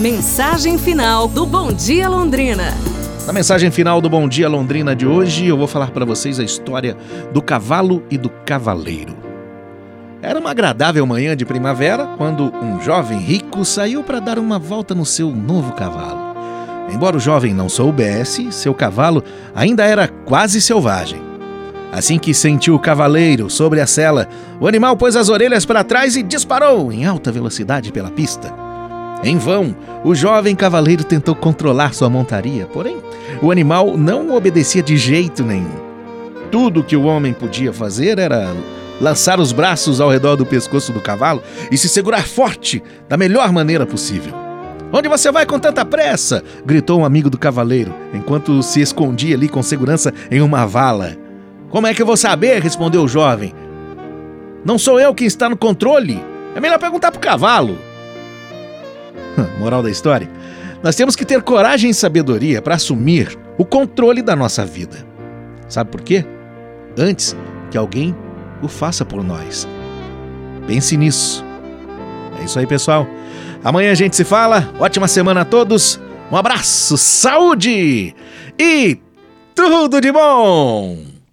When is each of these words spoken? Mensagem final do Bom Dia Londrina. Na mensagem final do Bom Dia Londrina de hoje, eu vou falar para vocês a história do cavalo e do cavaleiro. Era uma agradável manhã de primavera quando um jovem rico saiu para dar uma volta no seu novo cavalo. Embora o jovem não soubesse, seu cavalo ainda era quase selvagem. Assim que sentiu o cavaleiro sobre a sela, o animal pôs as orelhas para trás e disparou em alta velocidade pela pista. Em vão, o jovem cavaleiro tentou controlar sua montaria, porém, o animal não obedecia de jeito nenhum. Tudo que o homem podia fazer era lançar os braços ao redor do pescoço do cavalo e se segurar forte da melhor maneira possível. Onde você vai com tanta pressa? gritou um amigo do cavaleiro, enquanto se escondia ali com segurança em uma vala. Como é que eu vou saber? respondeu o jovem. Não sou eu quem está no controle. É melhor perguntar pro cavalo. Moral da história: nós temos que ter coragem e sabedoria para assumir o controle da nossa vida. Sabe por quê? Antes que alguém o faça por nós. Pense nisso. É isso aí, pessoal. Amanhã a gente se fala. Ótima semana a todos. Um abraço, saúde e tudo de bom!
Mensagem 0.00 0.78
final 0.78 1.28
do 1.28 1.44
Bom 1.44 1.74
Dia 1.74 2.08
Londrina. 2.08 2.72
Na 3.26 3.34
mensagem 3.34 3.70
final 3.70 4.00
do 4.00 4.08
Bom 4.08 4.26
Dia 4.26 4.48
Londrina 4.48 4.96
de 4.96 5.06
hoje, 5.06 5.46
eu 5.46 5.58
vou 5.58 5.66
falar 5.66 5.90
para 5.90 6.06
vocês 6.06 6.40
a 6.40 6.42
história 6.42 6.96
do 7.34 7.42
cavalo 7.42 8.02
e 8.10 8.16
do 8.16 8.30
cavaleiro. 8.30 9.14
Era 10.22 10.40
uma 10.40 10.52
agradável 10.52 11.04
manhã 11.04 11.36
de 11.36 11.44
primavera 11.44 12.06
quando 12.16 12.50
um 12.64 12.80
jovem 12.80 13.18
rico 13.18 13.62
saiu 13.62 14.02
para 14.02 14.20
dar 14.20 14.38
uma 14.38 14.58
volta 14.58 14.94
no 14.94 15.04
seu 15.04 15.30
novo 15.30 15.74
cavalo. 15.74 16.34
Embora 16.90 17.18
o 17.18 17.20
jovem 17.20 17.52
não 17.52 17.68
soubesse, 17.68 18.50
seu 18.52 18.72
cavalo 18.72 19.22
ainda 19.54 19.84
era 19.84 20.08
quase 20.08 20.62
selvagem. 20.62 21.20
Assim 21.92 22.18
que 22.18 22.32
sentiu 22.32 22.74
o 22.74 22.80
cavaleiro 22.80 23.50
sobre 23.50 23.82
a 23.82 23.86
sela, 23.86 24.26
o 24.58 24.66
animal 24.66 24.96
pôs 24.96 25.14
as 25.14 25.28
orelhas 25.28 25.66
para 25.66 25.84
trás 25.84 26.16
e 26.16 26.22
disparou 26.22 26.90
em 26.90 27.04
alta 27.04 27.30
velocidade 27.30 27.92
pela 27.92 28.10
pista. 28.10 28.69
Em 29.22 29.36
vão, 29.36 29.76
o 30.02 30.14
jovem 30.14 30.56
cavaleiro 30.56 31.04
tentou 31.04 31.34
controlar 31.34 31.92
sua 31.92 32.08
montaria, 32.08 32.66
porém, 32.66 32.96
o 33.42 33.50
animal 33.50 33.96
não 33.96 34.34
obedecia 34.34 34.82
de 34.82 34.96
jeito 34.96 35.44
nenhum. 35.44 35.90
Tudo 36.50 36.82
que 36.82 36.96
o 36.96 37.04
homem 37.04 37.32
podia 37.32 37.72
fazer 37.72 38.18
era 38.18 38.54
lançar 39.00 39.38
os 39.38 39.52
braços 39.52 40.00
ao 40.00 40.10
redor 40.10 40.36
do 40.36 40.46
pescoço 40.46 40.92
do 40.92 41.00
cavalo 41.00 41.42
e 41.70 41.76
se 41.76 41.88
segurar 41.88 42.26
forte 42.26 42.82
da 43.08 43.16
melhor 43.16 43.52
maneira 43.52 43.86
possível. 43.86 44.32
Onde 44.92 45.08
você 45.08 45.30
vai 45.30 45.46
com 45.46 45.58
tanta 45.58 45.84
pressa? 45.84 46.42
gritou 46.64 47.00
um 47.00 47.04
amigo 47.04 47.30
do 47.30 47.38
cavaleiro, 47.38 47.94
enquanto 48.12 48.62
se 48.62 48.80
escondia 48.80 49.36
ali 49.36 49.48
com 49.48 49.62
segurança 49.62 50.12
em 50.30 50.40
uma 50.40 50.66
vala. 50.66 51.16
Como 51.68 51.86
é 51.86 51.94
que 51.94 52.02
eu 52.02 52.06
vou 52.06 52.16
saber? 52.16 52.60
respondeu 52.60 53.04
o 53.04 53.08
jovem. 53.08 53.54
Não 54.64 54.78
sou 54.78 54.98
eu 54.98 55.14
quem 55.14 55.26
está 55.26 55.48
no 55.48 55.56
controle. 55.56 56.20
É 56.54 56.60
melhor 56.60 56.78
perguntar 56.78 57.12
pro 57.12 57.20
cavalo. 57.20 57.78
Moral 59.58 59.82
da 59.82 59.90
história: 59.90 60.28
nós 60.82 60.96
temos 60.96 61.16
que 61.16 61.24
ter 61.24 61.42
coragem 61.42 61.90
e 61.90 61.94
sabedoria 61.94 62.62
para 62.62 62.74
assumir 62.74 63.38
o 63.58 63.64
controle 63.64 64.22
da 64.22 64.34
nossa 64.34 64.64
vida. 64.64 65.06
Sabe 65.68 65.90
por 65.90 66.00
quê? 66.00 66.24
Antes 66.98 67.36
que 67.70 67.78
alguém 67.78 68.14
o 68.62 68.68
faça 68.68 69.04
por 69.04 69.22
nós. 69.22 69.68
Pense 70.66 70.96
nisso. 70.96 71.44
É 72.40 72.44
isso 72.44 72.58
aí, 72.58 72.66
pessoal. 72.66 73.06
Amanhã 73.62 73.92
a 73.92 73.94
gente 73.94 74.16
se 74.16 74.24
fala. 74.24 74.72
Ótima 74.78 75.06
semana 75.06 75.42
a 75.42 75.44
todos. 75.44 76.00
Um 76.30 76.36
abraço, 76.36 76.96
saúde 76.96 78.14
e 78.58 78.98
tudo 79.54 80.00
de 80.00 80.12
bom! 80.12 81.19